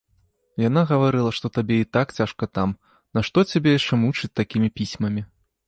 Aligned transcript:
Яна 0.61 0.81
гаварыла, 0.91 1.31
што 1.39 1.51
табе 1.57 1.77
і 1.83 1.87
так 1.99 2.07
цяжка 2.21 2.49
там, 2.59 2.69
нашто 3.21 3.45
цябе 3.55 3.77
яшчэ 3.79 3.93
мучыць 4.07 4.33
такімі 4.43 4.67
пісьмамі. 4.81 5.21